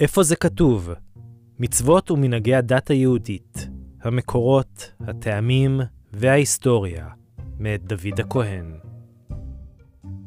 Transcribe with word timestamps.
איפה 0.00 0.22
זה 0.22 0.36
כתוב? 0.36 0.90
מצוות 1.58 2.10
ומנהגי 2.10 2.54
הדת 2.54 2.90
היהודית, 2.90 3.68
המקורות, 4.02 4.92
הטעמים 5.00 5.80
וההיסטוריה, 6.12 7.08
מאת 7.58 7.84
דוד 7.84 8.20
הכהן. 8.20 8.74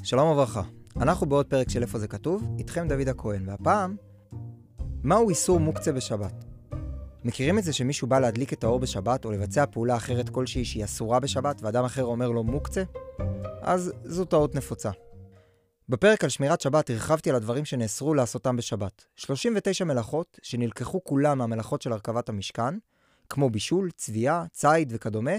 שלום 0.04 0.30
וברכה, 0.30 0.62
אנחנו 0.98 1.28
בעוד 1.28 1.46
פרק 1.46 1.70
של 1.70 1.82
איפה 1.82 2.00
זה 2.00 2.08
כתוב, 2.08 2.44
איתכם 2.58 2.88
דוד 2.88 3.08
הכהן, 3.08 3.50
והפעם, 3.50 3.96
מהו 5.04 5.30
איסור 5.30 5.60
מוקצה 5.60 5.92
בשבת? 5.92 6.46
מכירים 7.24 7.60
את 7.60 7.64
זה 7.64 7.74
שמישהו 7.74 8.08
בא 8.08 8.20
להדליק 8.20 8.54
את 8.54 8.64
האור 8.64 8.80
בשבת 8.80 9.26
או 9.26 9.32
לבצע 9.32 9.66
פעולה 9.66 9.96
אחרת 9.96 10.30
כלשהי 10.30 10.66
שהיא 10.66 10.84
אסורה 10.84 11.20
בשבת 11.20 11.62
ואדם 11.62 11.86
אחר 11.86 12.04
אומר 12.04 12.30
לו 12.30 12.44
מוקצה? 12.44 12.84
אז 13.62 13.94
זו 14.04 14.26
טעות 14.26 14.56
נפוצה. 14.56 14.92
בפרק 15.90 16.24
על 16.24 16.30
שמירת 16.30 16.62
שבת 16.62 16.90
הרחבתי 16.90 17.30
על 17.30 17.36
הדברים 17.36 17.66
שנאסרו 17.66 18.14
לעשותם 18.14 18.56
בשבת. 18.56 19.06
39 19.16 19.86
מלאכות, 19.86 20.40
שנלקחו 20.44 21.04
כולם 21.04 21.38
מהמלאכות 21.38 21.82
של 21.82 21.92
הרכבת 21.94 22.30
המשכן, 22.30 22.78
כמו 23.30 23.50
בישול, 23.50 23.92
צביעה, 23.92 24.46
ציד 24.52 24.92
וכדומה, 24.96 25.32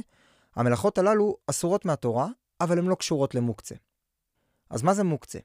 המלאכות 0.56 0.98
הללו 0.98 1.36
אסורות 1.46 1.84
מהתורה, 1.84 2.28
אבל 2.60 2.78
הן 2.78 2.86
לא 2.86 2.94
קשורות 2.94 3.34
למוקצה. 3.34 3.74
אז 4.70 4.82
מה 4.82 4.94
זה 4.94 5.04
מוקצה? 5.04 5.38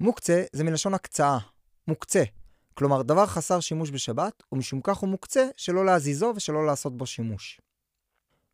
מוקצה 0.00 0.44
זה 0.52 0.64
מלשון 0.64 0.94
הקצאה, 0.94 1.38
מוקצה. 1.88 2.22
כלומר, 2.74 3.02
דבר 3.02 3.26
חסר 3.26 3.60
שימוש 3.60 3.90
בשבת, 3.90 4.42
ומשום 4.52 4.80
כך 4.84 4.96
הוא 4.96 5.08
מוקצה 5.08 5.48
שלא 5.56 5.86
להזיזו 5.86 6.32
ושלא 6.36 6.66
לעשות 6.66 6.96
בו 6.96 7.06
שימוש. 7.06 7.60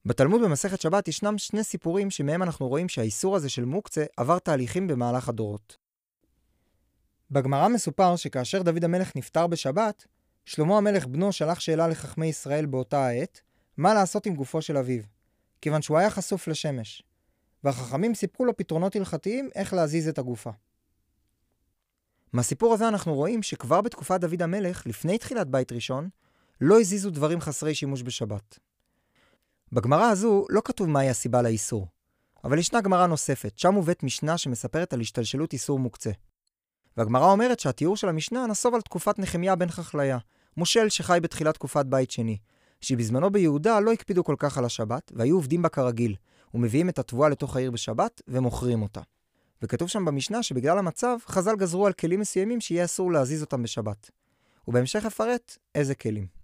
בתלמוד 0.05 0.43
במסכת 0.43 0.80
שבת 0.80 1.09
ישנם 1.09 1.38
שני 1.38 1.65
סיפורים 1.65 2.11
שמהם 2.11 2.43
אנחנו 2.43 2.69
רואים 2.69 2.88
שהאיסור 2.88 3.37
הזה 3.37 3.48
של 3.48 3.65
מוקצה 3.65 4.05
עבר 4.16 4.38
תהליכים 4.38 4.87
במהלך 4.87 5.29
הדורות. 5.29 5.77
בגמרא 7.30 7.69
מסופר 7.69 8.16
שכאשר 8.16 8.62
דוד 8.62 8.84
המלך 8.84 9.16
נפטר 9.16 9.47
בשבת, 9.47 10.07
שלמה 10.45 10.77
המלך 10.77 11.07
בנו 11.07 11.33
שלח 11.33 11.61
שאלה 11.61 11.88
לחכמי 11.88 12.27
ישראל 12.27 12.66
באותה 12.66 13.07
העת, 13.07 13.41
מה 13.76 13.95
לעשות 13.95 14.26
עם 14.26 14.35
גופו 14.35 14.63
של 14.63 14.76
אביו, 14.76 15.02
כיוון 15.60 15.82
שהוא 15.82 15.99
היה 15.99 16.10
חשוף 16.10 16.49
לשמש. 16.49 17.02
והחכמים 17.65 18.15
סיפרו 18.15 18.46
לו 18.46 18.57
פתרונות 18.57 18.96
הלכתיים 18.96 19.51
איך 19.54 19.74
להזיז 19.74 20.09
את 20.09 20.19
הגופה. 20.19 20.51
מהסיפור 22.32 22.74
הזה 22.74 22.88
אנחנו 22.88 23.15
רואים 23.15 23.43
שכבר 23.43 23.80
בתקופת 23.80 24.21
דוד 24.21 24.43
המלך, 24.43 24.87
לפני 24.87 25.19
תחילת 25.19 25.49
בית 25.49 25.73
ראשון, 25.73 26.09
לא 26.60 26.80
הזיזו 26.80 27.10
דברים 27.10 27.41
חסרי 27.41 27.74
שימוש 27.74 28.02
בשבת. 28.02 28.59
בגמרא 29.73 30.11
הזו 30.11 30.45
לא 30.51 30.61
כתוב 30.65 30.88
מהי 30.88 31.11
הסיבה 31.11 31.43
לאיסור, 31.43 31.87
אבל 32.45 32.59
ישנה 32.59 32.80
גמרא 32.80 33.07
נוספת, 33.07 33.59
שם 33.59 33.75
מובאת 33.75 34.02
משנה 34.02 34.38
שמספרת 34.38 34.93
על 34.93 35.01
השתלשלות 35.01 35.52
איסור 35.52 35.79
מוקצה. 35.79 36.10
והגמרא 36.97 37.30
אומרת 37.30 37.60
שהתיאור 37.60 37.97
של 37.97 38.09
המשנה 38.09 38.47
נסוב 38.47 38.75
על 38.75 38.80
תקופת 38.80 39.19
נחמיה 39.19 39.57
בן 39.57 39.69
חכליה, 39.69 40.19
מושל 40.57 40.88
שחי 40.88 41.19
בתחילת 41.23 41.55
תקופת 41.55 41.87
בית 41.87 42.10
שני, 42.10 42.37
שבזמנו 42.80 43.30
ביהודה 43.30 43.80
לא 43.80 43.93
הקפידו 43.93 44.25
כל 44.25 44.37
כך 44.38 44.59
על 44.59 44.65
השבת, 44.65 45.13
והיו 45.15 45.37
עובדים 45.37 45.63
בה 45.63 45.69
כרגיל, 45.69 46.15
ומביאים 46.55 46.88
את 46.88 46.99
התבואה 46.99 47.29
לתוך 47.29 47.57
העיר 47.57 47.71
בשבת, 47.71 48.23
ומוכרים 48.29 48.82
אותה. 48.82 49.01
וכתוב 49.63 49.88
שם 49.88 50.05
במשנה 50.05 50.43
שבגלל 50.43 50.79
המצב, 50.79 51.16
חז"ל 51.27 51.57
גזרו 51.57 51.87
על 51.87 51.93
כלים 51.93 52.21
מסוימים 52.21 52.60
שיהיה 52.60 52.85
אסור 52.85 53.13
להזיז 53.13 53.43
אותם 53.43 53.63
בשבת. 53.63 54.10
ובהמשך 54.69 55.05
אפרט 55.07 55.57
איזה 55.75 55.95
כלים. 55.95 56.38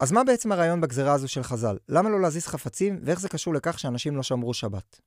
אז 0.00 0.12
מה 0.12 0.24
בעצם 0.24 0.52
הרעיון 0.52 0.80
בגזרה 0.80 1.12
הזו 1.12 1.28
של 1.28 1.42
חז"ל? 1.42 1.76
למה 1.88 2.10
לא 2.10 2.20
להזיז 2.20 2.46
חפצים, 2.46 3.00
ואיך 3.02 3.20
זה 3.20 3.28
קשור 3.28 3.54
לכך 3.54 3.78
שאנשים 3.78 4.16
לא 4.16 4.22
שמרו 4.22 4.54
שבת? 4.54 5.00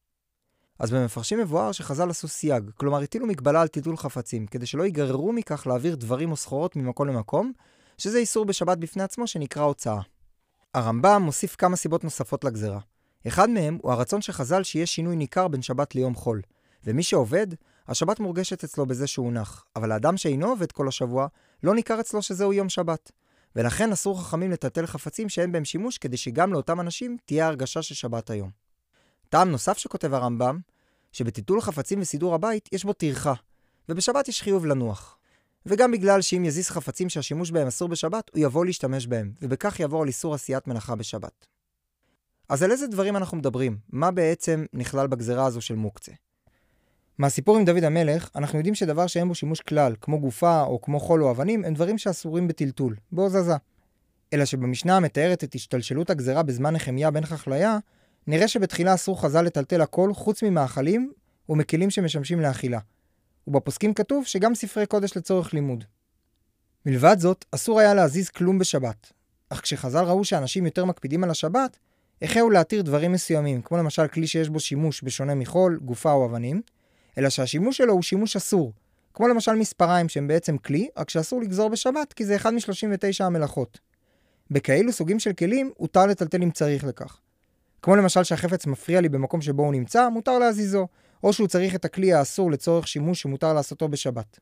אז 0.80 0.92
במפרשים 0.92 1.40
מבואר 1.40 1.72
שחז"ל 1.72 2.10
עשו 2.10 2.28
סייג, 2.28 2.72
כלומר 2.76 3.02
הטילו 3.02 3.28
מגבלה 3.28 3.62
על 3.62 3.68
טיטול 3.68 3.98
חפצים, 3.98 4.48
כדי 4.48 4.66
שלא 4.66 4.84
ייגררו 4.84 5.34
מכך 5.34 5.68
להעביר 5.68 5.96
דברים 5.96 6.32
או 6.32 6.36
סחורות 6.36 6.76
ממקום 6.76 7.08
למקום, 7.08 7.52
שזה 7.98 8.18
איסור 8.18 8.46
בשבת 8.46 8.78
בפני 8.78 9.04
עצמו 9.04 9.28
שנקרא 9.28 9.64
הוצאה. 9.64 10.02
הרמב"ם 10.74 11.22
מוסיף 11.26 11.56
כמה 11.56 11.76
סיבות 11.76 12.04
נוספות 12.04 12.44
לגזרה. 12.44 12.80
אחד 13.28 13.50
מהם 13.50 13.78
הוא 13.82 13.92
הרצון 13.92 14.22
של 14.22 14.34
חז"ל 14.34 14.64
שיהיה 14.64 14.86
שינוי 14.86 15.16
ניכר 15.16 15.48
בין 15.48 15.62
שבת 15.62 15.96
ליום 15.96 16.16
חול. 16.16 16.42
ומי 16.84 17.04
שעובד, 17.04 17.48
השבת 17.88 18.20
מורגשת 18.20 18.64
אצלו 18.64 18.86
בזה 18.86 19.08
שהוא 19.08 19.32
נח, 19.32 19.66
אבל 19.76 19.92
האדם 19.92 20.18
שאינו 20.18 20.48
עובד 20.48 20.72
כל 20.72 20.88
השבוע, 20.88 21.28
לא 21.64 21.76
ניכר 21.76 22.00
אצלו 22.00 22.22
שזהו 22.22 22.54
יום 22.54 22.70
שבת. 22.70 23.12
ולכן 23.56 23.92
אסור 23.92 24.22
חכמים 24.22 24.52
לטלטל 24.52 24.86
חפצים 24.86 25.30
שאין 25.30 25.52
בהם 25.52 25.66
שימוש, 25.66 25.98
כדי 25.98 26.18
שגם 26.18 26.54
לאותם 26.54 26.80
אנשים 26.80 27.18
תהיה 27.26 27.48
הרגשה 27.48 27.82
של 27.82 27.96
שבת 27.96 28.30
היום. 28.30 28.50
טעם 29.30 29.52
נוסף 29.52 29.78
שכותב 29.78 30.14
הרמב"ם, 30.14 30.60
שבטיטול 31.12 31.62
חפצים 31.62 32.02
וסידור 32.02 32.36
הבית 32.36 32.70
יש 32.72 32.84
בו 32.84 32.94
טרחה, 32.94 33.34
ובשבת 33.90 34.28
יש 34.28 34.42
חיוב 34.42 34.66
לנוח. 34.66 35.18
וגם 35.66 35.92
בגלל 35.92 36.22
שאם 36.22 36.46
יזיז 36.46 36.70
חפצים 36.70 37.10
שהשימוש 37.10 37.52
בהם 37.52 37.68
אסור 37.68 37.90
בשבת, 37.90 38.32
הוא 38.34 38.44
יבוא 38.44 38.66
להשתמש 38.66 39.08
בהם, 39.08 39.34
ובכך 39.42 39.80
יעבור 39.80 40.02
על 40.02 40.08
איסור 40.08 40.34
עשיית 40.34 40.68
מלאכה 40.68 40.96
בשבת. 40.96 41.46
אז 42.50 42.64
על 42.64 42.72
איזה 42.72 42.88
דברים 42.88 43.16
אנחנו 43.18 43.38
מדברים? 43.38 43.78
מה 43.90 44.12
בעצם 44.12 44.66
נכלל 44.74 45.08
בגזרה 45.08 45.46
הזו 45.46 45.62
של 45.62 45.76
מוקצה? 45.76 46.12
מהסיפור 47.22 47.58
עם 47.58 47.66
דוד 47.66 47.84
המלך, 47.84 48.30
אנחנו 48.36 48.58
יודעים 48.58 48.76
שדבר 48.76 49.08
שאין 49.08 49.28
בו 49.28 49.36
שימוש 49.36 49.62
כלל, 49.62 49.96
כמו 50.02 50.20
גופה 50.20 50.62
או 50.62 50.82
כמו 50.82 51.00
חול 51.00 51.24
או 51.24 51.32
אבנים, 51.32 51.66
הם 51.66 51.74
דברים 51.74 51.98
שאסורים 51.98 52.48
בטלטול, 52.48 52.96
בהוזזה. 53.12 53.54
אלא 54.34 54.46
שבמשנה 54.46 54.98
המתארת 54.98 55.44
את 55.44 55.56
השתלשלות 55.56 56.10
הגזרה 56.10 56.44
בזמן 56.44 56.74
נחמיה 56.74 57.12
בן 57.12 57.26
חכליה, 57.26 57.78
נראה 58.28 58.48
שבתחילה 58.48 58.94
אסור 58.94 59.22
חז"ל 59.22 59.42
לטלטל 59.42 59.82
הכל 59.82 60.14
חוץ 60.14 60.44
ממאכלים 60.44 61.12
ומכלים 61.50 61.90
שמשמשים 61.90 62.40
לאכילה. 62.40 62.80
ובפוסקים 63.48 63.94
כתוב 63.94 64.26
שגם 64.26 64.56
ספרי 64.56 64.86
קודש 64.86 65.18
לצורך 65.18 65.54
לימוד. 65.54 65.84
מלבד 66.86 67.16
זאת, 67.20 67.46
אסור 67.52 67.80
היה 67.80 67.94
להזיז 67.94 68.30
כלום 68.30 68.60
בשבת. 68.60 69.12
אך 69.50 69.62
כשחז"ל 69.62 70.04
ראו 70.04 70.24
שאנשים 70.24 70.66
יותר 70.66 70.86
מקפידים 70.86 71.24
על 71.24 71.30
השבת, 71.30 71.78
החלו 72.22 72.50
להתיר 72.50 72.82
דברים 72.82 73.12
מסוימים, 73.12 73.62
כמו 73.62 73.78
למשל 73.78 74.08
כלי 74.08 74.28
שיש 74.28 74.50
בו 74.50 74.60
שימוש 74.60 75.04
בשונה 75.04 75.36
מחול, 75.36 75.80
גופה 75.84 76.12
או 76.12 76.26
אבנים, 76.26 76.62
אלא 77.18 77.30
שהשימוש 77.30 77.78
שלו 77.78 77.94
הוא 77.94 78.02
שימוש 78.02 78.36
אסור. 78.36 78.74
כמו 79.14 79.28
למשל 79.28 79.54
מספריים 79.54 80.10
שהם 80.10 80.28
בעצם 80.28 80.58
כלי, 80.58 80.90
רק 80.98 81.10
שאסור 81.10 81.42
לגזור 81.42 81.70
בשבת 81.70 82.14
כי 82.14 82.26
זה 82.26 82.36
אחד 82.36 82.54
מ-39 82.54 83.24
המלאכות. 83.24 83.80
בכאלו 84.52 84.92
סוגים 84.92 85.20
של 85.20 85.34
כלים, 85.34 85.72
הותר 85.78 86.06
לטלטל 86.06 86.44
אם 86.44 86.52
צריך 86.52 86.84
לכך. 86.84 87.20
כמו 87.82 87.96
למשל 87.96 88.24
שהחפץ 88.24 88.68
מפריע 88.68 89.02
לי 89.02 89.10
במקום 89.10 89.42
שבו 89.42 89.64
הוא 89.64 89.72
נמצא, 89.72 90.10
מותר 90.10 90.40
להזיזו, 90.40 90.88
או 91.24 91.34
שהוא 91.34 91.48
צריך 91.48 91.76
את 91.76 91.86
הכלי 91.86 92.14
האסור 92.14 92.52
לצורך 92.52 92.88
שימוש 92.88 93.22
שמותר 93.22 93.54
לעשותו 93.54 93.88
בשבת. 93.88 94.40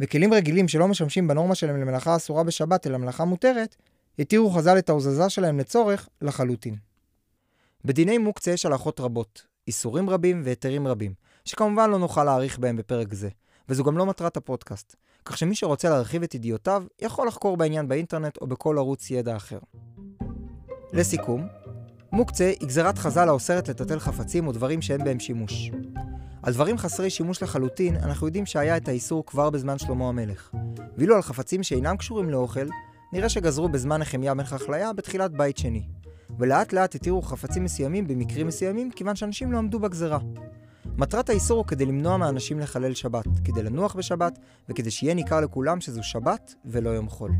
וכלים 0.00 0.32
רגילים 0.32 0.68
שלא 0.68 0.88
משמשים 0.88 1.28
בנורמה 1.28 1.54
שלהם 1.54 1.80
למלאכה 1.80 2.16
אסורה 2.16 2.44
בשבת 2.44 2.86
אלא 2.86 2.98
מלאכה 2.98 3.24
מותרת, 3.24 3.76
התירו 4.18 4.50
חז"ל 4.50 4.78
את 4.78 4.88
ההוזזה 4.88 5.30
שלהם 5.30 5.58
לצורך 5.58 6.08
לחלוטין. 6.22 6.76
בדיני 7.84 8.18
מוקצה 8.18 8.50
יש 8.50 8.66
הלכות 8.66 9.00
רבות, 9.00 9.42
איסורים 9.66 10.10
רבים 10.10 10.42
והיתרים 10.44 10.86
רבים, 10.86 11.14
שכמובן 11.46 11.90
לא 11.90 11.98
נוכל 11.98 12.24
להאריך 12.24 12.58
בהם 12.58 12.76
בפרק 12.76 13.14
זה, 13.14 13.28
וזו 13.68 13.84
גם 13.84 13.98
לא 13.98 14.06
מטרת 14.06 14.36
הפודקאסט, 14.36 14.96
כך 15.24 15.38
שמי 15.38 15.54
שרוצה 15.54 15.90
להרחיב 15.90 16.22
את 16.22 16.34
ידיעותיו, 16.34 16.84
יכול 17.02 17.28
לחקור 17.28 17.56
בעניין 17.56 17.88
באינטרנט 17.88 18.36
או 18.40 18.46
בכל 18.46 18.78
ערוץ 18.78 19.10
ידע 19.10 19.36
אחר. 19.36 19.58
לסיכום, 20.92 21.46
מוקצה 22.12 22.52
היא 22.60 22.68
גזירת 22.68 22.98
חז"ל 22.98 23.28
האוסרת 23.28 23.68
לטטל 23.68 23.98
חפצים 23.98 24.46
או 24.46 24.52
דברים 24.52 24.82
שאין 24.82 25.04
בהם 25.04 25.20
שימוש. 25.20 25.70
על 26.42 26.52
דברים 26.52 26.78
חסרי 26.78 27.10
שימוש 27.10 27.42
לחלוטין, 27.42 27.96
אנחנו 27.96 28.26
יודעים 28.26 28.46
שהיה 28.46 28.76
את 28.76 28.88
האיסור 28.88 29.26
כבר 29.26 29.50
בזמן 29.50 29.78
שלמה 29.78 30.08
המלך. 30.08 30.50
ואילו 30.96 31.16
על 31.16 31.22
חפצים 31.22 31.62
שאינם 31.62 31.96
קשורים 31.96 32.30
לאוכל, 32.30 32.66
נראה 33.12 33.28
שגזרו 33.28 33.68
בזמן 33.68 34.00
נחמיה 34.00 34.34
בן 34.34 34.44
חכליה 34.44 34.92
בתחילת 34.92 35.32
בית 35.32 35.58
שני. 35.58 35.82
ולאט 36.38 36.72
לאט 36.72 36.94
התירו 36.94 37.22
חפצים 37.22 37.64
מסוימים 37.64 38.06
במקרים 38.06 38.46
מסוימים, 38.46 38.90
כיוון 38.90 39.16
שאנשים 39.16 39.52
לא 39.52 39.58
עמדו 39.58 39.78
בגזרה. 39.78 40.18
מטרת 40.98 41.28
האיסור 41.28 41.58
הוא 41.58 41.66
כדי 41.66 41.86
למנוע 41.86 42.16
מאנשים 42.16 42.60
לחלל 42.60 42.94
שבת, 42.94 43.24
כדי 43.44 43.62
לנוח 43.62 43.94
בשבת, 43.94 44.38
וכדי 44.68 44.90
שיהיה 44.90 45.14
ניכר 45.14 45.40
לכולם 45.40 45.80
שזו 45.80 46.02
שבת 46.02 46.54
ולא 46.64 46.90
יום 46.90 47.08
חול. 47.08 47.30